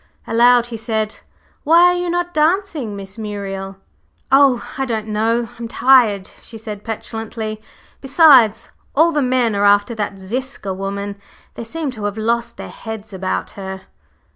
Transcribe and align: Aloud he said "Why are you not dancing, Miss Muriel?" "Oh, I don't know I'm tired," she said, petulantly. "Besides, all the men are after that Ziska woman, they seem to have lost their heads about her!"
Aloud 0.25 0.65
he 0.65 0.77
said 0.77 1.17
"Why 1.63 1.93
are 1.93 1.93
you 1.93 2.09
not 2.09 2.33
dancing, 2.33 2.95
Miss 2.95 3.19
Muriel?" 3.19 3.77
"Oh, 4.31 4.67
I 4.79 4.83
don't 4.85 5.07
know 5.09 5.49
I'm 5.59 5.67
tired," 5.67 6.31
she 6.41 6.57
said, 6.57 6.83
petulantly. 6.83 7.61
"Besides, 8.01 8.71
all 8.95 9.11
the 9.11 9.21
men 9.21 9.53
are 9.55 9.63
after 9.63 9.93
that 9.93 10.17
Ziska 10.17 10.73
woman, 10.73 11.19
they 11.53 11.63
seem 11.63 11.91
to 11.91 12.05
have 12.05 12.17
lost 12.17 12.57
their 12.57 12.69
heads 12.69 13.13
about 13.13 13.51
her!" 13.51 13.81